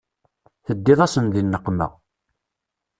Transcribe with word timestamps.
Teddiḍ-asen 0.65 1.25
di 1.33 1.41
nneqma. 1.43 1.87